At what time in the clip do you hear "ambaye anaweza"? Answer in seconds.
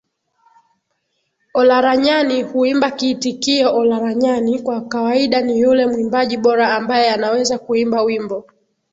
6.75-7.59